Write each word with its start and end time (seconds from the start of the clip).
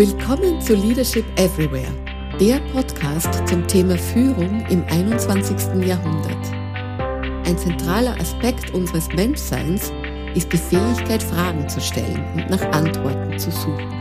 Willkommen 0.00 0.58
zu 0.62 0.74
Leadership 0.74 1.26
Everywhere, 1.36 1.92
der 2.40 2.58
Podcast 2.72 3.46
zum 3.46 3.66
Thema 3.66 3.98
Führung 3.98 4.64
im 4.70 4.82
21. 4.88 5.84
Jahrhundert. 5.86 6.38
Ein 7.46 7.58
zentraler 7.58 8.18
Aspekt 8.18 8.72
unseres 8.72 9.08
Menschseins 9.08 9.92
ist 10.34 10.50
die 10.50 10.56
Fähigkeit, 10.56 11.22
Fragen 11.22 11.68
zu 11.68 11.82
stellen 11.82 12.24
und 12.34 12.48
nach 12.48 12.62
Antworten 12.72 13.38
zu 13.38 13.50
suchen. 13.50 13.92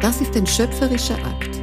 Das 0.00 0.22
ist 0.22 0.34
ein 0.34 0.46
schöpferischer 0.46 1.18
Akt. 1.18 1.60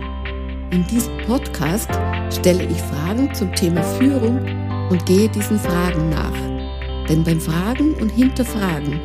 In 0.69 0.85
diesem 0.85 1.17
Podcast 1.25 1.89
stelle 2.29 2.65
ich 2.65 2.79
Fragen 2.83 3.33
zum 3.33 3.51
Thema 3.55 3.81
Führung 3.81 4.45
und 4.91 5.03
gehe 5.07 5.27
diesen 5.27 5.57
Fragen 5.57 6.11
nach. 6.11 7.07
Denn 7.09 7.23
beim 7.23 7.41
Fragen 7.41 7.95
und 7.95 8.09
Hinterfragen 8.09 9.01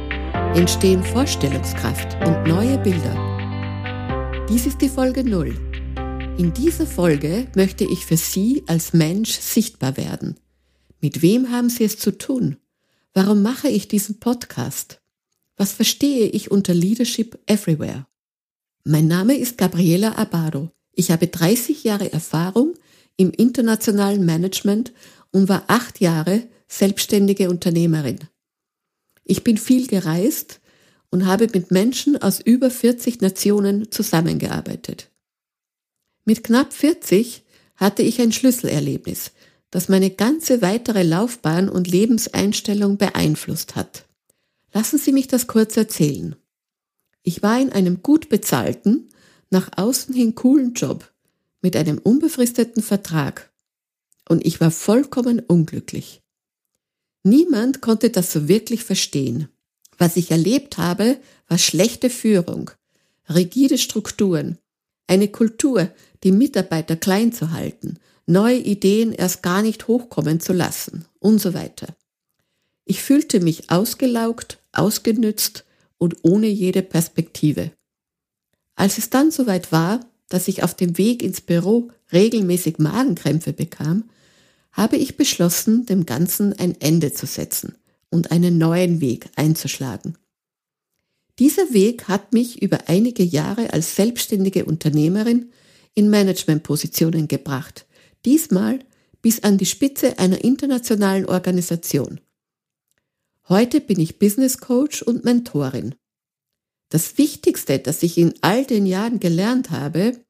entstehen 0.55 1.03
Vorstellungskraft 1.03 2.19
und 2.27 2.47
neue 2.47 2.77
Bilder. 2.77 3.30
Dies 4.51 4.67
ist 4.67 4.81
die 4.81 4.89
Folge 4.89 5.23
0. 5.23 5.55
In 6.37 6.53
dieser 6.53 6.85
Folge 6.85 7.47
möchte 7.55 7.85
ich 7.85 8.05
für 8.05 8.17
Sie 8.17 8.65
als 8.67 8.93
Mensch 8.93 9.31
sichtbar 9.31 9.97
werden. 9.97 10.41
Mit 11.01 11.23
wem 11.23 11.53
haben 11.53 11.71
Sie 11.71 11.85
es 11.85 11.99
zu 11.99 12.19
tun? 12.19 12.57
Warum 13.15 13.43
mache 13.43 13.69
ich 13.69 13.87
diesen 13.87 14.19
Podcast? 14.19 15.01
Was 15.57 15.71
verstehe 15.71 16.27
ich 16.27 16.51
unter 16.51 16.75
Leadership 16.75 17.39
Everywhere? 17.47 18.09
Mein 18.83 19.07
Name 19.07 19.37
ist 19.37 19.57
Gabriela 19.57 20.19
Abado. 20.19 20.73
Ich 20.95 21.13
habe 21.13 21.29
30 21.29 21.85
Jahre 21.85 22.13
Erfahrung 22.13 22.75
im 23.17 23.31
internationalen 23.31 24.27
Management 24.27 24.93
und 25.31 25.49
war 25.49 25.63
acht 25.69 26.01
Jahre 26.01 26.43
selbstständige 26.67 27.51
Unternehmerin. 27.51 28.19
Ich 29.23 29.45
bin 29.45 29.59
viel 29.59 29.87
gereist, 29.87 30.60
und 31.11 31.27
habe 31.27 31.49
mit 31.53 31.71
Menschen 31.71 32.21
aus 32.21 32.41
über 32.41 32.71
40 32.71 33.21
Nationen 33.21 33.91
zusammengearbeitet. 33.91 35.11
Mit 36.25 36.45
knapp 36.45 36.73
40 36.73 37.43
hatte 37.77 38.03
ich 38.03 38.21
ein 38.21 38.33
Schlüsselerlebnis, 38.33 39.33
das 39.71 39.89
meine 39.89 40.11
ganze 40.11 40.63
weitere 40.63 41.03
Laufbahn 41.03 41.69
und 41.69 41.89
Lebenseinstellung 41.89 42.99
beeinflusst 42.99 43.77
hat. 43.77 44.07
Lassen 44.73 44.99
Sie 44.99 45.13
mich 45.13 45.27
das 45.27 45.47
kurz 45.47 45.77
erzählen. 45.77 46.37
Ich 47.23 47.43
war 47.43 47.61
in 47.61 47.73
einem 47.73 48.03
gut 48.03 48.29
bezahlten, 48.29 49.09
nach 49.51 49.71
außen 49.77 50.15
hin 50.15 50.35
coolen 50.35 50.75
Job 50.75 51.13
mit 51.61 51.77
einem 51.77 51.99
unbefristeten 51.99 52.83
Vertrag 52.83 53.51
und 54.29 54.47
ich 54.47 54.61
war 54.61 54.71
vollkommen 54.71 55.41
unglücklich. 55.41 56.23
Niemand 57.23 57.81
konnte 57.81 58.11
das 58.11 58.33
so 58.33 58.49
wirklich 58.49 58.85
verstehen. 58.85 59.49
Was 60.01 60.17
ich 60.17 60.31
erlebt 60.31 60.79
habe, 60.79 61.19
war 61.47 61.59
schlechte 61.59 62.09
Führung, 62.09 62.71
rigide 63.29 63.77
Strukturen, 63.77 64.57
eine 65.07 65.29
Kultur, 65.29 65.91
die 66.25 66.33
Mitarbeiter 66.33 66.97
klein 66.97 67.35
zu 67.35 67.51
halten, 67.51 67.99
neue 68.25 68.57
Ideen 68.57 69.13
erst 69.13 69.43
gar 69.43 69.61
nicht 69.61 69.89
hochkommen 69.89 70.41
zu 70.41 70.55
lassen 70.55 71.05
und 71.19 71.39
so 71.39 71.53
weiter. 71.53 71.95
Ich 72.87 73.03
fühlte 73.03 73.41
mich 73.41 73.71
ausgelaugt, 73.71 74.59
ausgenützt 74.73 75.67
und 75.99 76.17
ohne 76.23 76.47
jede 76.47 76.81
Perspektive. 76.81 77.71
Als 78.77 78.97
es 78.97 79.11
dann 79.11 79.31
soweit 79.31 79.71
war, 79.71 80.01
dass 80.31 80.49
ich 80.49 80.63
auf 80.63 80.73
dem 80.73 80.97
Weg 80.97 81.23
ins 81.23 81.43
Büro 81.43 81.91
regelmäßig 82.11 82.79
Magenkrämpfe 82.79 83.53
bekam, 83.53 84.09
habe 84.73 84.97
ich 84.97 85.19
beschlossen, 85.19 85.85
dem 85.85 86.07
Ganzen 86.07 86.59
ein 86.59 86.81
Ende 86.81 87.13
zu 87.13 87.27
setzen 87.27 87.75
und 88.11 88.31
einen 88.31 88.59
neuen 88.59 89.01
Weg 89.01 89.29
einzuschlagen. 89.37 90.19
Dieser 91.39 91.73
Weg 91.73 92.09
hat 92.09 92.33
mich 92.33 92.61
über 92.61 92.89
einige 92.89 93.23
Jahre 93.23 93.73
als 93.73 93.97
selbstständige 93.97 94.67
Unternehmerin 94.67 95.51
in 95.95 96.11
Managementpositionen 96.11 97.29
gebracht, 97.29 97.87
diesmal 98.25 98.81
bis 99.23 99.43
an 99.43 99.59
die 99.59 99.67
Spitze 99.67 100.19
einer 100.19 100.45
internationalen 100.45 101.27
Organisation. 101.27 102.21
Heute 103.49 103.81
bin 103.81 103.99
ich 103.99 104.19
Business 104.19 104.59
Coach 104.59 105.03
und 105.03 105.25
Mentorin. 105.25 105.95
Das 106.89 107.19
Wichtigste, 107.19 107.79
das 107.79 108.03
ich 108.03 108.19
in 108.19 108.35
all 108.43 108.65
den 108.65 108.87
Jahren 108.87 109.21
gelernt 109.21 109.71
habe, 109.71 110.21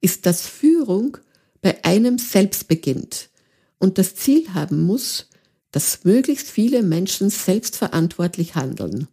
ist, 0.00 0.26
dass 0.26 0.46
Führung 0.46 1.16
bei 1.62 1.82
einem 1.84 2.18
selbst 2.18 2.68
beginnt 2.68 3.30
und 3.78 3.98
das 3.98 4.14
Ziel 4.14 4.52
haben 4.54 4.82
muss, 4.82 5.28
dass 5.74 6.04
möglichst 6.04 6.48
viele 6.48 6.84
Menschen 6.84 7.30
selbstverantwortlich 7.30 8.54
handeln. 8.54 9.08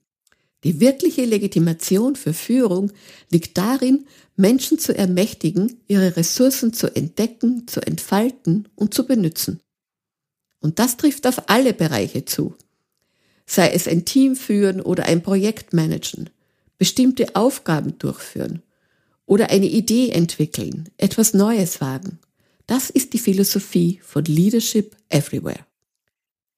Die 0.63 0.79
wirkliche 0.79 1.25
Legitimation 1.25 2.15
für 2.15 2.35
Führung 2.35 2.91
liegt 3.31 3.57
darin, 3.57 4.05
Menschen 4.35 4.77
zu 4.77 4.95
ermächtigen, 4.95 5.81
ihre 5.87 6.15
Ressourcen 6.17 6.71
zu 6.71 6.95
entdecken, 6.95 7.67
zu 7.67 7.81
entfalten 7.81 8.67
und 8.75 8.93
zu 8.93 9.07
benutzen. 9.07 9.59
Und 10.59 10.77
das 10.77 10.97
trifft 10.97 11.25
auf 11.25 11.49
alle 11.49 11.73
Bereiche 11.73 12.25
zu. 12.25 12.53
Sei 13.47 13.71
es 13.71 13.87
ein 13.87 14.05
Team 14.05 14.35
führen 14.35 14.81
oder 14.81 15.05
ein 15.05 15.23
Projekt 15.23 15.73
managen, 15.73 16.29
bestimmte 16.77 17.35
Aufgaben 17.35 17.97
durchführen 17.97 18.61
oder 19.25 19.49
eine 19.49 19.65
Idee 19.65 20.11
entwickeln, 20.11 20.89
etwas 20.97 21.33
Neues 21.33 21.81
wagen. 21.81 22.19
Das 22.67 22.91
ist 22.91 23.13
die 23.13 23.19
Philosophie 23.19 23.99
von 24.03 24.25
Leadership 24.25 24.95
Everywhere. 25.09 25.65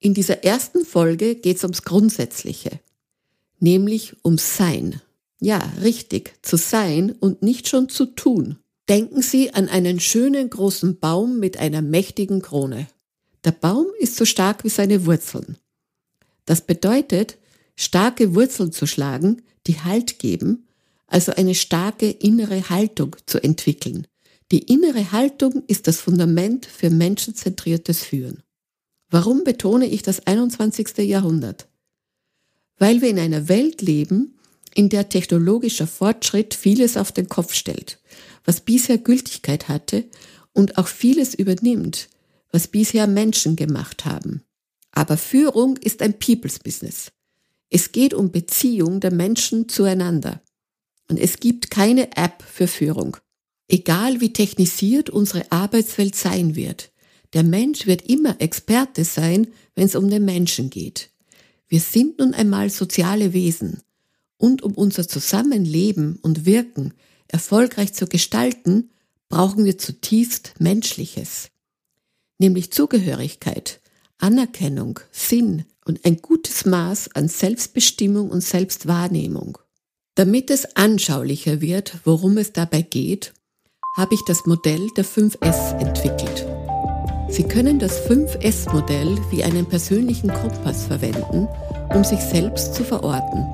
In 0.04 0.12
dieser 0.12 0.44
ersten 0.44 0.84
Folge 0.84 1.34
geht 1.34 1.56
es 1.56 1.62
ums 1.62 1.82
Grundsätzliche, 1.82 2.78
nämlich 3.58 4.14
ums 4.22 4.58
Sein. 4.58 5.00
Ja, 5.40 5.72
richtig, 5.80 6.34
zu 6.42 6.58
sein 6.58 7.12
und 7.12 7.40
nicht 7.40 7.68
schon 7.68 7.88
zu 7.88 8.04
tun. 8.04 8.58
Denken 8.90 9.22
Sie 9.22 9.54
an 9.54 9.66
einen 9.66 10.00
schönen 10.00 10.50
großen 10.50 10.98
Baum 10.98 11.40
mit 11.40 11.56
einer 11.56 11.80
mächtigen 11.80 12.42
Krone. 12.42 12.86
Der 13.44 13.52
Baum 13.52 13.86
ist 13.98 14.16
so 14.16 14.26
stark 14.26 14.62
wie 14.62 14.68
seine 14.68 15.06
Wurzeln. 15.06 15.56
Das 16.44 16.60
bedeutet, 16.60 17.38
starke 17.74 18.34
Wurzeln 18.34 18.72
zu 18.72 18.86
schlagen, 18.86 19.40
die 19.66 19.80
Halt 19.80 20.18
geben, 20.18 20.68
also 21.06 21.32
eine 21.32 21.54
starke 21.54 22.10
innere 22.10 22.68
Haltung 22.68 23.16
zu 23.24 23.42
entwickeln. 23.42 24.06
Die 24.52 24.70
innere 24.70 25.12
Haltung 25.12 25.62
ist 25.66 25.86
das 25.86 26.02
Fundament 26.02 26.66
für 26.66 26.90
menschenzentriertes 26.90 28.04
Führen. 28.04 28.43
Warum 29.14 29.44
betone 29.44 29.86
ich 29.86 30.02
das 30.02 30.26
21. 30.26 30.98
Jahrhundert? 31.06 31.68
Weil 32.78 33.00
wir 33.00 33.10
in 33.10 33.20
einer 33.20 33.48
Welt 33.48 33.80
leben, 33.80 34.36
in 34.74 34.88
der 34.88 35.08
technologischer 35.08 35.86
Fortschritt 35.86 36.52
vieles 36.52 36.96
auf 36.96 37.12
den 37.12 37.28
Kopf 37.28 37.54
stellt, 37.54 38.00
was 38.44 38.62
bisher 38.62 38.98
Gültigkeit 38.98 39.68
hatte 39.68 40.02
und 40.52 40.78
auch 40.78 40.88
vieles 40.88 41.32
übernimmt, 41.32 42.08
was 42.50 42.66
bisher 42.66 43.06
Menschen 43.06 43.54
gemacht 43.54 44.04
haben. 44.04 44.42
Aber 44.90 45.16
Führung 45.16 45.76
ist 45.76 46.02
ein 46.02 46.18
People's 46.18 46.58
Business. 46.58 47.12
Es 47.70 47.92
geht 47.92 48.14
um 48.14 48.32
Beziehung 48.32 48.98
der 48.98 49.12
Menschen 49.12 49.68
zueinander. 49.68 50.42
Und 51.08 51.20
es 51.20 51.38
gibt 51.38 51.70
keine 51.70 52.16
App 52.16 52.42
für 52.42 52.66
Führung. 52.66 53.16
Egal 53.68 54.20
wie 54.20 54.32
technisiert 54.32 55.08
unsere 55.08 55.52
Arbeitswelt 55.52 56.16
sein 56.16 56.56
wird, 56.56 56.90
der 57.34 57.42
Mensch 57.42 57.86
wird 57.86 58.08
immer 58.08 58.40
Experte 58.40 59.04
sein, 59.04 59.48
wenn 59.74 59.86
es 59.86 59.96
um 59.96 60.08
den 60.08 60.24
Menschen 60.24 60.70
geht. 60.70 61.10
Wir 61.68 61.80
sind 61.80 62.20
nun 62.20 62.32
einmal 62.32 62.70
soziale 62.70 63.32
Wesen. 63.32 63.82
Und 64.36 64.62
um 64.62 64.74
unser 64.74 65.06
Zusammenleben 65.06 66.16
und 66.22 66.46
Wirken 66.46 66.94
erfolgreich 67.28 67.92
zu 67.92 68.06
gestalten, 68.06 68.90
brauchen 69.28 69.64
wir 69.64 69.78
zutiefst 69.78 70.54
Menschliches. 70.58 71.50
Nämlich 72.38 72.72
Zugehörigkeit, 72.72 73.80
Anerkennung, 74.18 75.00
Sinn 75.10 75.64
und 75.84 76.04
ein 76.04 76.18
gutes 76.18 76.64
Maß 76.64 77.14
an 77.14 77.28
Selbstbestimmung 77.28 78.30
und 78.30 78.42
Selbstwahrnehmung. 78.42 79.58
Damit 80.14 80.50
es 80.50 80.76
anschaulicher 80.76 81.60
wird, 81.60 81.98
worum 82.04 82.38
es 82.38 82.52
dabei 82.52 82.82
geht, 82.82 83.32
habe 83.96 84.14
ich 84.14 84.20
das 84.26 84.46
Modell 84.46 84.88
der 84.96 85.04
5S 85.04 85.78
entwickelt. 85.80 86.53
Sie 87.28 87.42
können 87.42 87.78
das 87.78 88.00
5S-Modell 88.08 89.18
wie 89.30 89.42
einen 89.42 89.66
persönlichen 89.66 90.32
Kompass 90.32 90.86
verwenden, 90.86 91.48
um 91.94 92.04
sich 92.04 92.20
selbst 92.20 92.74
zu 92.74 92.84
verorten. 92.84 93.44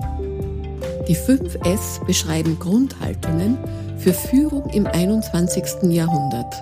Die 1.08 1.16
5S 1.16 2.04
beschreiben 2.04 2.58
Grundhaltungen 2.58 3.58
für 3.98 4.12
Führung 4.12 4.68
im 4.70 4.86
21. 4.86 5.90
Jahrhundert. 5.92 6.54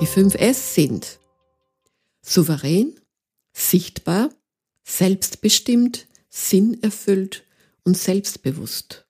Die 0.00 0.06
5S 0.06 0.74
sind 0.74 1.18
souverän, 2.22 2.94
sichtbar, 3.52 4.28
selbstbestimmt, 4.84 6.06
sinnerfüllt 6.28 7.44
und 7.84 7.96
selbstbewusst. 7.96 9.06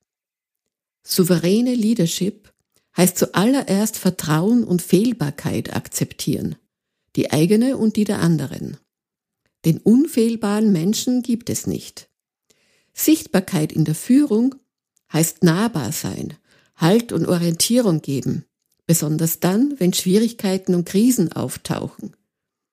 Souveräne 1.03 1.75
Leadership 1.75 2.53
heißt 2.97 3.19
zuallererst 3.19 3.97
Vertrauen 3.97 4.65
und 4.65 4.83
Fehlbarkeit 4.83 5.75
akzeptieren 5.75 6.57
die 7.17 7.33
eigene 7.33 7.77
und 7.77 7.97
die 7.97 8.05
der 8.05 8.21
anderen. 8.21 8.77
Den 9.65 9.79
unfehlbaren 9.79 10.71
Menschen 10.73 11.23
gibt 11.23 11.51
es 11.51 11.67
nicht. 11.67 12.09
Sichtbarkeit 12.95 13.73
in 13.73 13.85
der 13.85 13.95
Führung 13.95 14.55
heißt 15.13 15.43
nahbar 15.43 15.93
sein, 15.93 16.35
Halt 16.77 17.11
und 17.11 17.27
Orientierung 17.27 18.03
geben, 18.03 18.45
besonders 18.87 19.41
dann, 19.41 19.75
wenn 19.79 19.95
Schwierigkeiten 19.95 20.75
und 20.75 20.87
Krisen 20.87 21.33
auftauchen. 21.33 22.15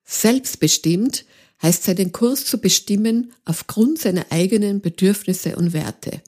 Selbstbestimmt 0.04 1.26
heißt 1.62 1.84
seinen 1.84 2.12
Kurs 2.12 2.46
zu 2.46 2.58
bestimmen 2.58 3.32
aufgrund 3.46 4.00
seiner 4.00 4.26
eigenen 4.30 4.82
Bedürfnisse 4.82 5.56
und 5.56 5.72
Werte. 5.72 6.22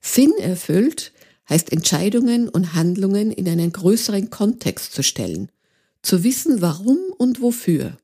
Sinn 0.00 0.34
erfüllt 0.38 1.12
heißt 1.48 1.72
Entscheidungen 1.72 2.50
und 2.50 2.74
Handlungen 2.74 3.30
in 3.30 3.48
einen 3.48 3.72
größeren 3.72 4.28
Kontext 4.28 4.92
zu 4.92 5.02
stellen, 5.02 5.50
zu 6.06 6.22
wissen, 6.22 6.60
warum 6.60 6.98
und 7.18 7.42
wofür. 7.42 7.98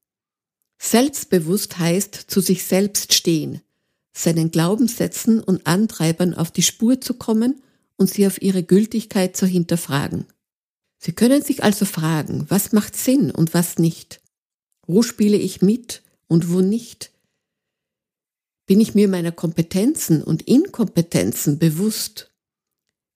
Selbstbewusst 0.81 1.79
heißt 1.79 2.15
zu 2.15 2.41
sich 2.41 2.65
selbst 2.65 3.15
stehen, 3.15 3.61
seinen 4.13 4.51
Glaubenssätzen 4.51 5.41
und 5.41 5.67
Antreibern 5.69 6.35
auf 6.35 6.51
die 6.51 6.63
Spur 6.63 7.01
zu 7.01 7.15
kommen 7.15 7.63
und 7.97 8.11
sie 8.11 8.27
auf 8.27 8.43
ihre 8.43 8.65
Gültigkeit 8.65 9.37
zu 9.37 9.47
hinterfragen. 9.47 10.27
Sie 10.99 11.13
können 11.13 11.43
sich 11.43 11.63
also 11.63 11.85
fragen, 11.85 12.47
was 12.49 12.73
macht 12.73 12.97
Sinn 12.97 13.31
und 13.31 13.55
was 13.55 13.79
nicht? 13.79 14.21
Wo 14.87 15.03
spiele 15.03 15.37
ich 15.37 15.63
mit 15.63 16.03
und 16.27 16.51
wo 16.51 16.61
nicht? 16.61 17.13
Bin 18.67 18.81
ich 18.81 18.97
mir 18.97 19.07
meiner 19.07 19.33
Kompetenzen 19.33 20.25
und 20.25 20.43
Inkompetenzen 20.43 21.61
bewusst? 21.61 22.33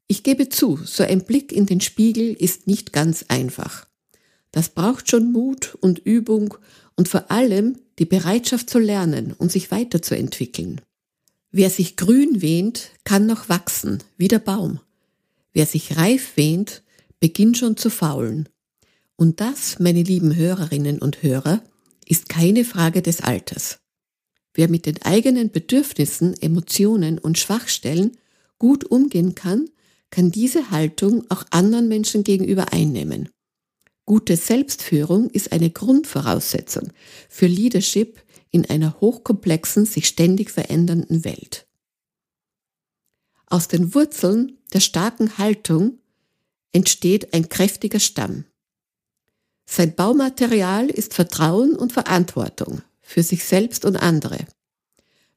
Ich 0.06 0.22
gebe 0.22 0.48
zu, 0.48 0.76
so 0.76 1.02
ein 1.02 1.24
Blick 1.24 1.50
in 1.50 1.66
den 1.66 1.80
Spiegel 1.80 2.32
ist 2.32 2.68
nicht 2.68 2.92
ganz 2.92 3.24
einfach. 3.26 3.85
Das 4.52 4.70
braucht 4.70 5.10
schon 5.10 5.32
Mut 5.32 5.76
und 5.80 5.98
Übung 5.98 6.54
und 6.96 7.08
vor 7.08 7.30
allem 7.30 7.78
die 7.98 8.06
Bereitschaft 8.06 8.70
zu 8.70 8.78
lernen 8.78 9.34
und 9.36 9.52
sich 9.52 9.70
weiterzuentwickeln. 9.70 10.80
Wer 11.50 11.70
sich 11.70 11.96
grün 11.96 12.42
wähnt, 12.42 12.90
kann 13.04 13.26
noch 13.26 13.48
wachsen, 13.48 14.02
wie 14.16 14.28
der 14.28 14.38
Baum. 14.38 14.80
Wer 15.52 15.66
sich 15.66 15.96
reif 15.96 16.36
wähnt, 16.36 16.82
beginnt 17.20 17.56
schon 17.56 17.76
zu 17.76 17.88
faulen. 17.88 18.48
Und 19.16 19.40
das, 19.40 19.78
meine 19.78 20.02
lieben 20.02 20.36
Hörerinnen 20.36 20.98
und 20.98 21.22
Hörer, 21.22 21.62
ist 22.06 22.28
keine 22.28 22.64
Frage 22.64 23.02
des 23.02 23.22
Alters. 23.22 23.78
Wer 24.52 24.68
mit 24.68 24.86
den 24.86 25.00
eigenen 25.02 25.50
Bedürfnissen, 25.50 26.34
Emotionen 26.40 27.18
und 27.18 27.38
Schwachstellen 27.38 28.16
gut 28.58 28.84
umgehen 28.84 29.34
kann, 29.34 29.68
kann 30.10 30.30
diese 30.30 30.70
Haltung 30.70 31.24
auch 31.30 31.44
anderen 31.50 31.88
Menschen 31.88 32.24
gegenüber 32.24 32.72
einnehmen. 32.72 33.28
Gute 34.06 34.36
Selbstführung 34.36 35.30
ist 35.30 35.50
eine 35.50 35.68
Grundvoraussetzung 35.68 36.92
für 37.28 37.48
Leadership 37.48 38.22
in 38.52 38.64
einer 38.64 39.00
hochkomplexen, 39.00 39.84
sich 39.84 40.06
ständig 40.06 40.52
verändernden 40.52 41.24
Welt. 41.24 41.66
Aus 43.46 43.66
den 43.66 43.94
Wurzeln 43.94 44.58
der 44.72 44.78
starken 44.78 45.38
Haltung 45.38 45.98
entsteht 46.70 47.34
ein 47.34 47.48
kräftiger 47.48 47.98
Stamm. 47.98 48.44
Sein 49.68 49.96
Baumaterial 49.96 50.88
ist 50.88 51.12
Vertrauen 51.12 51.74
und 51.74 51.92
Verantwortung 51.92 52.82
für 53.02 53.24
sich 53.24 53.44
selbst 53.44 53.84
und 53.84 53.96
andere. 53.96 54.38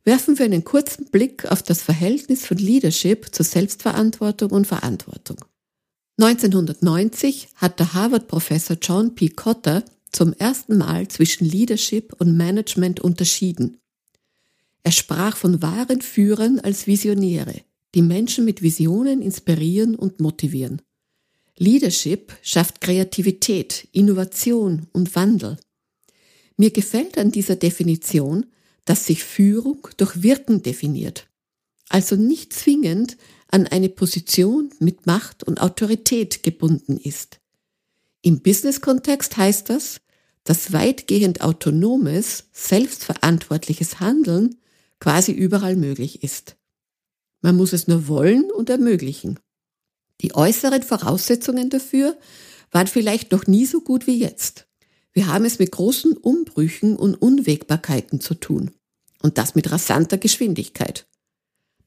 Werfen 0.04 0.38
wir 0.38 0.46
einen 0.46 0.64
kurzen 0.64 1.06
Blick 1.06 1.52
auf 1.52 1.64
das 1.64 1.82
Verhältnis 1.82 2.46
von 2.46 2.58
Leadership 2.58 3.34
zur 3.34 3.46
Selbstverantwortung 3.46 4.52
und 4.52 4.68
Verantwortung. 4.68 5.38
1990 6.22 7.48
hat 7.56 7.80
der 7.80 7.94
Harvard-Professor 7.94 8.76
John 8.82 9.16
P. 9.16 9.30
Cotter 9.30 9.86
zum 10.12 10.34
ersten 10.34 10.78
Mal 10.78 11.08
zwischen 11.08 11.46
Leadership 11.46 12.14
und 12.20 12.36
Management 12.36 13.00
unterschieden. 13.00 13.78
Er 14.84 14.92
sprach 14.92 15.38
von 15.38 15.62
wahren 15.62 16.02
Führern 16.02 16.60
als 16.60 16.88
Visionäre, 16.88 17.62
die 17.96 18.02
Menschen 18.02 18.44
mit 18.44 18.62
Visionen 18.62 19.22
inspirieren 19.22 19.96
und 19.96 20.20
motivieren. 20.20 20.82
Leadership 21.58 22.34
schafft 22.42 22.82
Kreativität, 22.82 23.88
Innovation 23.94 24.88
und 24.92 25.16
Wandel. 25.16 25.58
Mir 26.58 26.72
gefällt 26.72 27.18
an 27.18 27.32
dieser 27.32 27.56
Definition, 27.56 28.46
dass 28.84 29.06
sich 29.06 29.24
Führung 29.24 29.88
durch 29.96 30.22
Wirken 30.22 30.64
definiert, 30.64 31.28
also 31.88 32.18
nicht 32.18 32.52
zwingend 32.52 33.16
an 33.50 33.68
eine 33.68 33.90
Position 33.90 34.70
mit 34.80 35.06
Macht 35.06 35.44
und 35.44 35.62
Autorität 35.62 36.44
gebunden 36.44 36.98
ist. 36.98 37.40
Im 38.22 38.42
Business-Kontext 38.42 39.38
heißt 39.38 39.70
das, 39.70 40.02
dass 40.44 40.72
weitgehend 40.72 41.42
autonomes, 41.42 42.46
selbstverantwortliches 42.54 44.00
Handeln 44.00 44.56
quasi 45.00 45.32
überall 45.32 45.76
möglich 45.76 46.24
ist. 46.24 46.56
Man 47.42 47.56
muss 47.56 47.74
es 47.74 47.88
nur 47.88 48.08
wollen 48.08 48.52
und 48.52 48.70
ermöglichen. 48.70 49.40
Die 50.22 50.36
äußeren 50.36 50.84
Voraussetzungen 50.84 51.70
dafür 51.70 52.18
waren 52.72 52.88
vielleicht 52.88 53.32
noch 53.32 53.48
nie 53.48 53.66
so 53.66 53.82
gut 53.82 54.08
wie 54.08 54.18
jetzt. 54.18 54.68
Wir 55.14 55.28
haben 55.28 55.46
es 55.46 55.60
mit 55.60 55.72
großen 55.72 56.18
Umbrüchen 56.18 56.96
und 56.96 57.16
Unwägbarkeiten 57.16 58.20
zu 58.20 58.36
tun. 58.36 58.72
Und 59.22 59.38
das 59.38 59.56
mit 59.56 59.72
rasanter 59.72 60.18
Geschwindigkeit. 60.18 61.09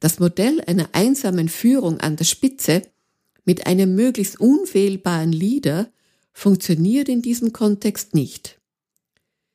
Das 0.03 0.19
Modell 0.19 0.61
einer 0.67 0.89
einsamen 0.95 1.49
Führung 1.49 2.01
an 2.01 2.17
der 2.17 2.25
Spitze 2.25 2.83
mit 3.45 3.69
einem 3.69 3.95
möglichst 3.95 4.41
unfehlbaren 4.41 5.31
Leader 5.31 5.93
funktioniert 6.33 7.09
in 7.09 7.23
diesem 7.23 7.53
Kontext 7.53 8.13
nicht. 8.13 8.61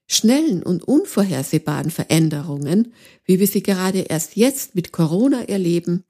Schnellen 0.07 0.63
und 0.63 0.87
unvorhersehbaren 0.87 1.91
Veränderungen, 1.91 2.93
wie 3.25 3.41
wir 3.41 3.47
sie 3.47 3.61
gerade 3.61 4.03
erst 4.03 4.37
jetzt 4.37 4.73
mit 4.73 4.93
Corona 4.93 5.41
erleben, 5.41 6.05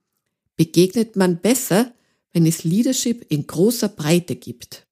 begegnet 0.55 1.15
man 1.15 1.39
besser, 1.39 1.91
wenn 2.31 2.45
es 2.45 2.63
Leadership 2.63 3.25
in 3.29 3.47
großer 3.47 3.89
Breite 3.89 4.35
gibt. 4.35 4.85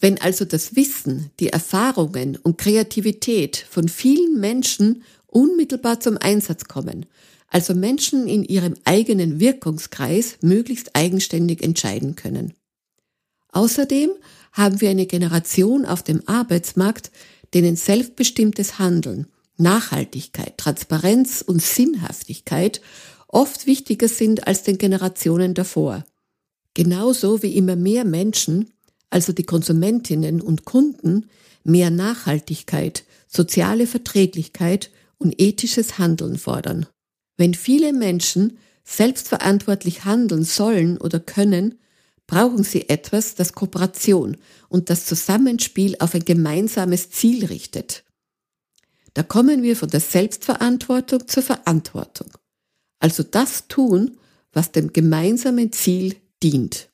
Wenn 0.00 0.18
also 0.18 0.46
das 0.46 0.76
Wissen, 0.76 1.30
die 1.40 1.48
Erfahrungen 1.48 2.36
und 2.36 2.56
Kreativität 2.56 3.58
von 3.68 3.90
vielen 3.90 4.40
Menschen 4.40 5.02
unmittelbar 5.26 6.00
zum 6.00 6.16
Einsatz 6.16 6.64
kommen, 6.64 7.04
also 7.52 7.74
Menschen 7.74 8.26
in 8.28 8.44
ihrem 8.44 8.74
eigenen 8.84 9.38
Wirkungskreis 9.38 10.38
möglichst 10.40 10.96
eigenständig 10.96 11.62
entscheiden 11.62 12.16
können. 12.16 12.54
Außerdem 13.52 14.10
haben 14.52 14.80
wir 14.80 14.88
eine 14.88 15.04
Generation 15.04 15.84
auf 15.84 16.02
dem 16.02 16.26
Arbeitsmarkt, 16.26 17.10
denen 17.52 17.76
selbstbestimmtes 17.76 18.78
Handeln, 18.78 19.26
Nachhaltigkeit, 19.58 20.56
Transparenz 20.56 21.44
und 21.46 21.60
Sinnhaftigkeit 21.60 22.80
oft 23.28 23.66
wichtiger 23.66 24.08
sind 24.08 24.46
als 24.46 24.62
den 24.62 24.78
Generationen 24.78 25.52
davor. 25.52 26.06
Genauso 26.72 27.42
wie 27.42 27.54
immer 27.54 27.76
mehr 27.76 28.06
Menschen, 28.06 28.70
also 29.10 29.34
die 29.34 29.44
Konsumentinnen 29.44 30.40
und 30.40 30.64
Kunden, 30.64 31.26
mehr 31.64 31.90
Nachhaltigkeit, 31.90 33.04
soziale 33.28 33.86
Verträglichkeit 33.86 34.90
und 35.18 35.38
ethisches 35.38 35.98
Handeln 35.98 36.38
fordern. 36.38 36.86
Wenn 37.36 37.54
viele 37.54 37.92
Menschen 37.92 38.58
selbstverantwortlich 38.84 40.04
handeln 40.04 40.44
sollen 40.44 40.98
oder 40.98 41.20
können, 41.20 41.78
brauchen 42.26 42.64
sie 42.64 42.88
etwas, 42.88 43.34
das 43.34 43.52
Kooperation 43.52 44.36
und 44.68 44.90
das 44.90 45.06
Zusammenspiel 45.06 45.96
auf 45.98 46.14
ein 46.14 46.24
gemeinsames 46.24 47.10
Ziel 47.10 47.44
richtet. 47.46 48.04
Da 49.14 49.22
kommen 49.22 49.62
wir 49.62 49.76
von 49.76 49.90
der 49.90 50.00
Selbstverantwortung 50.00 51.28
zur 51.28 51.42
Verantwortung. 51.42 52.30
Also 52.98 53.22
das 53.22 53.68
tun, 53.68 54.16
was 54.52 54.72
dem 54.72 54.92
gemeinsamen 54.92 55.72
Ziel 55.72 56.16
dient. 56.42 56.88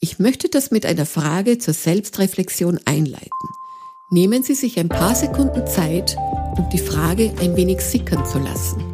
Ich 0.00 0.18
möchte 0.18 0.48
das 0.48 0.70
mit 0.70 0.84
einer 0.86 1.06
Frage 1.06 1.58
zur 1.58 1.74
Selbstreflexion 1.74 2.80
einleiten. 2.84 3.30
Nehmen 4.10 4.42
Sie 4.42 4.54
sich 4.54 4.78
ein 4.78 4.88
paar 4.88 5.14
Sekunden 5.14 5.66
Zeit, 5.66 6.16
um 6.56 6.68
die 6.70 6.78
Frage 6.78 7.32
ein 7.40 7.56
wenig 7.56 7.80
sickern 7.80 8.26
zu 8.26 8.38
lassen. 8.38 8.91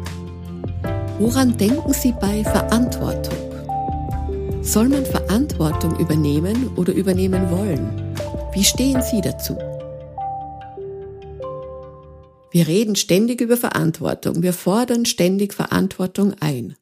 Woran 1.19 1.57
denken 1.57 1.91
Sie 1.91 2.13
bei 2.13 2.45
Verantwortung? 2.45 3.35
Soll 4.63 4.87
man 4.87 5.05
Verantwortung 5.05 5.99
übernehmen 5.99 6.69
oder 6.77 6.93
übernehmen 6.93 7.51
wollen? 7.51 8.15
Wie 8.53 8.63
stehen 8.63 9.01
Sie 9.01 9.19
dazu? 9.19 9.57
Wir 12.51 12.67
reden 12.67 12.95
ständig 12.95 13.41
über 13.41 13.57
Verantwortung. 13.57 14.41
Wir 14.41 14.53
fordern 14.53 15.05
ständig 15.05 15.53
Verantwortung 15.53 16.35
ein. 16.39 16.77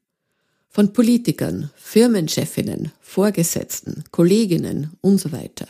Von 0.68 0.92
Politikern, 0.92 1.70
Firmenchefinnen, 1.74 2.92
Vorgesetzten, 3.00 4.04
Kolleginnen 4.12 4.92
und 5.00 5.18
so 5.18 5.32
weiter. 5.32 5.66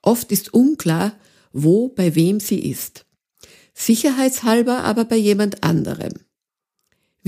Oft 0.00 0.30
ist 0.30 0.54
unklar, 0.54 1.16
wo 1.52 1.88
bei 1.88 2.14
wem 2.14 2.38
sie 2.38 2.70
ist. 2.70 3.04
Sicherheitshalber 3.74 4.84
aber 4.84 5.04
bei 5.04 5.16
jemand 5.16 5.64
anderem. 5.64 6.12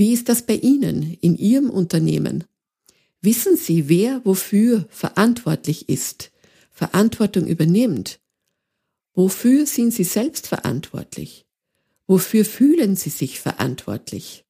Wie 0.01 0.13
ist 0.13 0.29
das 0.29 0.41
bei 0.41 0.55
Ihnen, 0.55 1.15
in 1.21 1.37
Ihrem 1.37 1.69
Unternehmen? 1.69 2.45
Wissen 3.21 3.55
Sie, 3.55 3.87
wer 3.87 4.25
wofür 4.25 4.87
verantwortlich 4.89 5.89
ist, 5.89 6.31
Verantwortung 6.71 7.45
übernimmt? 7.45 8.19
Wofür 9.13 9.67
sind 9.67 9.93
Sie 9.93 10.03
selbst 10.03 10.47
verantwortlich? 10.47 11.45
Wofür 12.07 12.45
fühlen 12.45 12.95
Sie 12.95 13.11
sich 13.11 13.39
verantwortlich? 13.39 14.43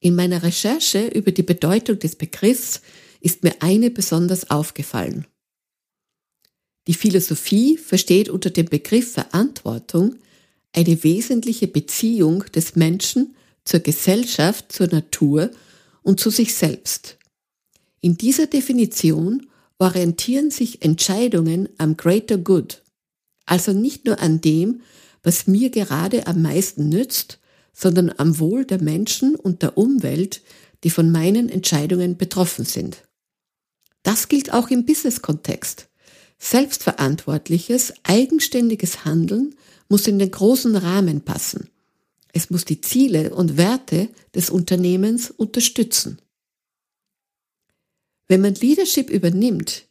In 0.00 0.16
meiner 0.16 0.42
Recherche 0.42 1.06
über 1.06 1.30
die 1.30 1.44
Bedeutung 1.44 2.00
des 2.00 2.16
Begriffs 2.16 2.80
ist 3.20 3.44
mir 3.44 3.54
eine 3.60 3.92
besonders 3.92 4.50
aufgefallen. 4.50 5.24
Die 6.88 6.94
Philosophie 6.94 7.76
versteht 7.76 8.28
unter 8.28 8.50
dem 8.50 8.66
Begriff 8.66 9.12
Verantwortung 9.12 10.16
eine 10.72 11.04
wesentliche 11.04 11.68
Beziehung 11.68 12.42
des 12.52 12.74
Menschen 12.74 13.36
zur 13.70 13.80
Gesellschaft, 13.80 14.72
zur 14.72 14.88
Natur 14.88 15.52
und 16.02 16.18
zu 16.18 16.30
sich 16.30 16.54
selbst. 16.54 17.18
In 18.00 18.16
dieser 18.16 18.48
Definition 18.48 19.46
orientieren 19.78 20.50
sich 20.50 20.82
Entscheidungen 20.82 21.68
am 21.78 21.96
Greater 21.96 22.36
Good, 22.36 22.82
also 23.46 23.72
nicht 23.72 24.06
nur 24.06 24.18
an 24.18 24.40
dem, 24.40 24.80
was 25.22 25.46
mir 25.46 25.70
gerade 25.70 26.26
am 26.26 26.42
meisten 26.42 26.88
nützt, 26.88 27.38
sondern 27.72 28.12
am 28.16 28.40
Wohl 28.40 28.64
der 28.64 28.82
Menschen 28.82 29.36
und 29.36 29.62
der 29.62 29.78
Umwelt, 29.78 30.42
die 30.82 30.90
von 30.90 31.12
meinen 31.12 31.48
Entscheidungen 31.48 32.16
betroffen 32.16 32.64
sind. 32.64 33.04
Das 34.02 34.26
gilt 34.26 34.52
auch 34.52 34.70
im 34.70 34.84
Business-Kontext. 34.84 35.88
Selbstverantwortliches, 36.40 37.92
eigenständiges 38.02 39.04
Handeln 39.04 39.54
muss 39.88 40.08
in 40.08 40.18
den 40.18 40.32
großen 40.32 40.74
Rahmen 40.74 41.20
passen. 41.20 41.69
Es 42.32 42.50
muss 42.50 42.64
die 42.64 42.80
Ziele 42.80 43.34
und 43.34 43.56
Werte 43.56 44.08
des 44.34 44.50
Unternehmens 44.50 45.30
unterstützen. 45.30 46.20
Wenn 48.28 48.40
man 48.40 48.54
Leadership 48.54 49.10
übernimmt, 49.10 49.86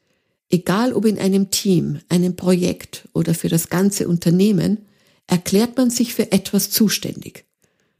egal 0.49 0.93
ob 0.93 1.05
in 1.05 1.19
einem 1.19 1.51
Team, 1.51 1.99
einem 2.07 2.35
Projekt 2.35 3.07
oder 3.13 3.33
für 3.33 3.49
das 3.49 3.69
ganze 3.69 4.07
Unternehmen, 4.07 4.85
erklärt 5.27 5.77
man 5.77 5.89
sich 5.89 6.13
für 6.13 6.31
etwas 6.31 6.71
zuständig. 6.71 7.45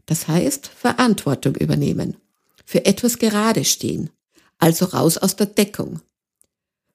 Das 0.06 0.28
heißt, 0.28 0.68
Verantwortung 0.68 1.56
übernehmen, 1.56 2.18
für 2.66 2.86
etwas 2.86 3.20
gerade 3.20 3.66
stehen, 3.66 4.10
also 4.58 4.86
raus 4.86 5.18
aus 5.18 5.36
der 5.36 5.46
Deckung. 5.46 6.02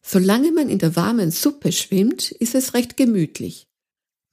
Solange 0.02 0.50
man 0.52 0.68
in 0.68 0.78
der 0.78 0.96
warmen 0.96 1.30
Suppe 1.30 1.72
schwimmt, 1.72 2.32
ist 2.32 2.54
es 2.54 2.74
recht 2.74 2.96
gemütlich. 2.96 3.68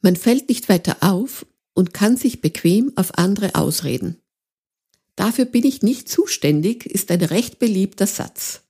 Man 0.01 0.15
fällt 0.15 0.49
nicht 0.49 0.67
weiter 0.67 0.97
auf 1.01 1.45
und 1.73 1.93
kann 1.93 2.17
sich 2.17 2.41
bequem 2.41 2.91
auf 2.95 3.17
andere 3.17 3.55
ausreden. 3.55 4.17
Dafür 5.15 5.45
bin 5.45 5.65
ich 5.65 5.81
nicht 5.81 6.09
zuständig, 6.09 6.85
ist 6.85 7.11
ein 7.11 7.21
recht 7.21 7.59
beliebter 7.59 8.07
Satz. 8.07 8.61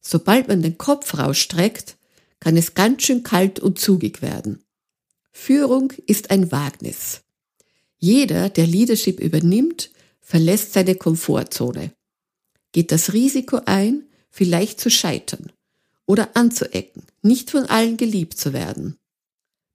Sobald 0.00 0.48
man 0.48 0.62
den 0.62 0.78
Kopf 0.78 1.18
rausstreckt, 1.18 1.96
kann 2.40 2.56
es 2.56 2.74
ganz 2.74 3.02
schön 3.02 3.22
kalt 3.22 3.60
und 3.60 3.78
zugig 3.78 4.22
werden. 4.22 4.64
Führung 5.32 5.92
ist 6.06 6.30
ein 6.30 6.50
Wagnis. 6.50 7.22
Jeder, 7.98 8.48
der 8.48 8.66
Leadership 8.66 9.20
übernimmt, 9.20 9.90
verlässt 10.20 10.72
seine 10.72 10.94
Komfortzone, 10.94 11.92
geht 12.72 12.92
das 12.92 13.12
Risiko 13.12 13.60
ein, 13.66 14.04
vielleicht 14.30 14.80
zu 14.80 14.90
scheitern 14.90 15.52
oder 16.06 16.36
anzuecken, 16.36 17.02
nicht 17.22 17.50
von 17.50 17.64
allen 17.66 17.96
geliebt 17.96 18.38
zu 18.38 18.52
werden. 18.52 18.98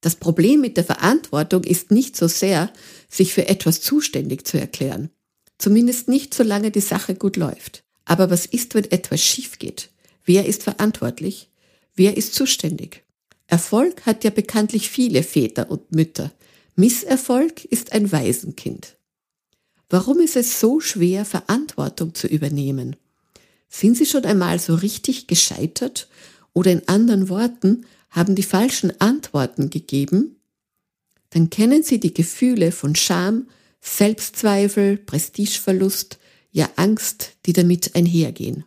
Das 0.04 0.18
Problem 0.18 0.60
mit 0.60 0.76
der 0.76 0.84
Verantwortung 0.84 1.64
ist 1.64 1.90
nicht 1.90 2.18
so 2.18 2.28
sehr, 2.28 2.70
sich 3.10 3.34
für 3.34 3.48
etwas 3.48 3.80
zuständig 3.80 4.46
zu 4.46 4.60
erklären. 4.60 5.10
Zumindest 5.58 6.10
nicht, 6.10 6.34
solange 6.34 6.72
die 6.72 6.82
Sache 6.82 7.16
gut 7.16 7.38
läuft. 7.38 7.86
Aber 8.04 8.30
was 8.30 8.46
ist, 8.46 8.76
wenn 8.76 8.92
etwas 8.92 9.22
schief 9.22 9.60
geht? 9.60 9.92
Wer 10.26 10.46
ist 10.46 10.64
verantwortlich? 10.64 11.50
Wer 11.96 12.18
ist 12.18 12.36
zuständig? 12.36 13.06
Erfolg 13.48 14.06
hat 14.06 14.26
ja 14.26 14.30
bekanntlich 14.30 14.90
viele 14.90 15.24
Väter 15.24 15.72
und 15.72 15.94
Mütter. 15.94 16.34
Misserfolg 16.76 17.64
ist 17.64 17.94
ein 17.94 18.12
Waisenkind. 18.12 18.98
Warum 19.90 20.20
ist 20.20 20.36
es 20.36 20.60
so 20.60 20.82
schwer, 20.82 21.24
Verantwortung 21.24 22.14
zu 22.14 22.28
übernehmen? 22.28 22.98
Sind 23.70 23.96
Sie 23.96 24.06
schon 24.06 24.26
einmal 24.26 24.60
so 24.60 24.76
richtig 24.76 25.28
gescheitert? 25.28 26.10
Oder 26.54 26.72
in 26.72 26.88
anderen 26.88 27.30
Worten, 27.30 27.86
haben 28.10 28.36
die 28.36 28.44
falschen 28.44 29.00
Antworten 29.02 29.70
gegeben? 29.70 30.38
Dann 31.32 31.50
kennen 31.50 31.82
Sie 31.82 32.00
die 32.00 32.14
Gefühle 32.14 32.72
von 32.72 32.96
Scham, 32.96 33.48
Selbstzweifel, 33.82 34.98
Prestigeverlust, 34.98 36.20
ja 36.52 36.70
Angst, 36.76 37.32
die 37.46 37.54
damit 37.54 37.96
einhergehen. 37.96 38.66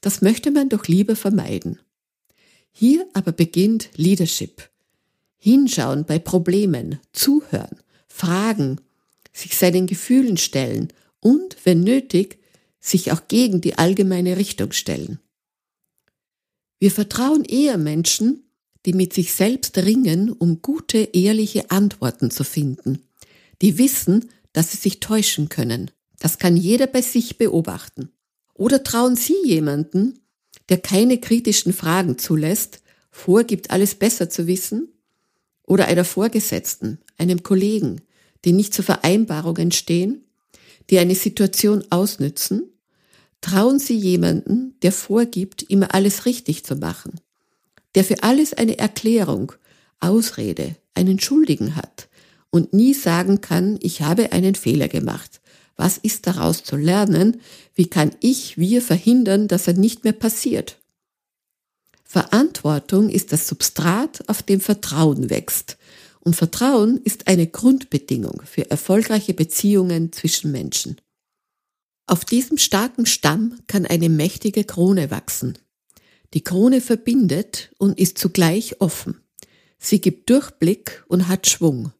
Das 0.00 0.22
möchte 0.22 0.50
man 0.50 0.70
doch 0.70 0.86
lieber 0.86 1.14
vermeiden. 1.14 1.78
Hier 2.72 3.06
aber 3.12 3.32
beginnt 3.32 3.90
Leadership. 3.96 4.70
Hinschauen 5.36 6.06
bei 6.06 6.18
Problemen, 6.18 6.98
zuhören, 7.12 7.78
fragen, 8.08 8.80
sich 9.32 9.56
seinen 9.56 9.86
Gefühlen 9.86 10.38
stellen 10.38 10.88
und, 11.20 11.56
wenn 11.64 11.82
nötig, 11.82 12.38
sich 12.80 13.12
auch 13.12 13.28
gegen 13.28 13.60
die 13.60 13.76
allgemeine 13.76 14.36
Richtung 14.36 14.72
stellen. 14.72 15.20
Wir 16.84 16.90
vertrauen 16.90 17.46
eher 17.46 17.78
Menschen, 17.78 18.44
die 18.84 18.92
mit 18.92 19.14
sich 19.14 19.32
selbst 19.32 19.78
ringen, 19.78 20.30
um 20.30 20.60
gute, 20.60 20.98
ehrliche 20.98 21.70
Antworten 21.70 22.30
zu 22.30 22.44
finden, 22.44 22.98
die 23.62 23.78
wissen, 23.78 24.28
dass 24.52 24.70
sie 24.70 24.76
sich 24.76 25.00
täuschen 25.00 25.48
können. 25.48 25.90
Das 26.18 26.38
kann 26.38 26.58
jeder 26.58 26.86
bei 26.86 27.00
sich 27.00 27.38
beobachten. 27.38 28.10
Oder 28.52 28.84
trauen 28.84 29.16
Sie 29.16 29.34
jemanden, 29.46 30.18
der 30.68 30.76
keine 30.76 31.18
kritischen 31.18 31.72
Fragen 31.72 32.18
zulässt, 32.18 32.82
vorgibt, 33.10 33.70
alles 33.70 33.94
besser 33.94 34.28
zu 34.28 34.46
wissen? 34.46 34.92
Oder 35.66 35.86
einer 35.86 36.04
Vorgesetzten, 36.04 36.98
einem 37.16 37.42
Kollegen, 37.42 38.02
die 38.44 38.52
nicht 38.52 38.74
zu 38.74 38.82
Vereinbarungen 38.82 39.72
stehen, 39.72 40.26
die 40.90 40.98
eine 40.98 41.14
Situation 41.14 41.82
ausnützen? 41.88 42.73
Trauen 43.44 43.78
Sie 43.78 43.98
jemanden, 43.98 44.74
der 44.80 44.90
vorgibt, 44.90 45.64
immer 45.64 45.94
alles 45.94 46.24
richtig 46.24 46.64
zu 46.64 46.76
machen, 46.76 47.20
der 47.94 48.02
für 48.02 48.22
alles 48.22 48.54
eine 48.54 48.78
Erklärung, 48.78 49.52
Ausrede, 50.00 50.76
einen 50.94 51.20
Schuldigen 51.20 51.76
hat 51.76 52.08
und 52.48 52.72
nie 52.72 52.94
sagen 52.94 53.42
kann, 53.42 53.78
ich 53.82 54.00
habe 54.00 54.32
einen 54.32 54.54
Fehler 54.54 54.88
gemacht, 54.88 55.42
was 55.76 55.98
ist 55.98 56.26
daraus 56.26 56.64
zu 56.64 56.76
lernen? 56.76 57.42
Wie 57.74 57.84
kann 57.84 58.12
ich, 58.20 58.56
wir 58.56 58.80
verhindern, 58.80 59.46
dass 59.46 59.68
er 59.68 59.74
nicht 59.74 60.04
mehr 60.04 60.14
passiert? 60.14 60.78
Verantwortung 62.02 63.10
ist 63.10 63.30
das 63.30 63.46
Substrat, 63.46 64.26
auf 64.26 64.42
dem 64.42 64.60
Vertrauen 64.62 65.28
wächst. 65.28 65.76
Und 66.20 66.34
Vertrauen 66.34 66.98
ist 67.04 67.26
eine 67.26 67.46
Grundbedingung 67.46 68.40
für 68.46 68.70
erfolgreiche 68.70 69.34
Beziehungen 69.34 70.12
zwischen 70.12 70.50
Menschen. 70.50 70.96
Auf 72.06 72.24
diesem 72.24 72.58
starken 72.58 73.06
Stamm 73.06 73.58
kann 73.66 73.86
eine 73.86 74.08
mächtige 74.08 74.64
Krone 74.64 75.10
wachsen. 75.10 75.58
Die 76.34 76.44
Krone 76.44 76.80
verbindet 76.80 77.72
und 77.78 77.98
ist 77.98 78.18
zugleich 78.18 78.80
offen. 78.80 79.20
Sie 79.78 80.00
gibt 80.00 80.28
Durchblick 80.28 81.04
und 81.08 81.28
hat 81.28 81.46
Schwung. 81.46 81.92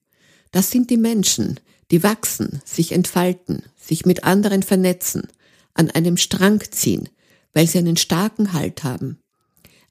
Das 0.50 0.70
sind 0.70 0.90
die 0.90 0.96
Menschen, 0.96 1.60
die 1.90 2.02
wachsen, 2.02 2.60
sich 2.64 2.92
entfalten, 2.92 3.62
sich 3.76 4.04
mit 4.04 4.24
anderen 4.24 4.62
vernetzen, 4.62 5.28
an 5.74 5.90
einem 5.90 6.16
Strang 6.16 6.62
ziehen, 6.70 7.08
weil 7.52 7.66
sie 7.66 7.78
einen 7.78 7.96
starken 7.96 8.52
Halt 8.52 8.84
haben. 8.84 9.18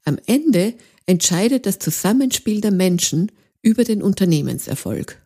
Am 0.04 0.18
Ende 0.26 0.74
entscheidet 1.06 1.66
das 1.66 1.78
Zusammenspiel 1.78 2.60
der 2.60 2.72
Menschen 2.72 3.32
über 3.62 3.84
den 3.84 4.02
Unternehmenserfolg. 4.02 5.20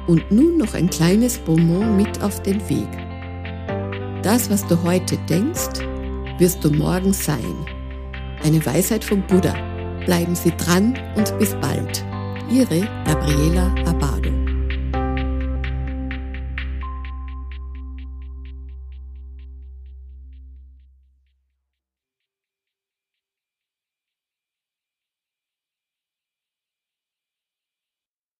Und 0.06 0.30
nun 0.30 0.58
noch 0.58 0.74
ein 0.74 0.90
kleines 0.90 1.38
Bonbon 1.38 1.96
mit 1.96 2.22
auf 2.22 2.42
den 2.42 2.60
Weg. 2.68 2.90
Das, 4.22 4.50
was 4.50 4.66
du 4.66 4.82
heute 4.82 5.16
denkst, 5.30 5.80
wirst 6.36 6.62
du 6.62 6.70
morgen 6.70 7.14
sein. 7.14 7.56
Eine 8.44 8.64
Weisheit 8.66 9.04
vom 9.04 9.22
Buddha. 9.22 9.54
Bleiben 10.04 10.34
Sie 10.34 10.50
dran 10.56 10.98
und 11.14 11.38
bis 11.38 11.54
bald. 11.60 12.04
Ihre 12.50 12.80
Gabriela 13.04 13.72
Abad. 13.86 14.21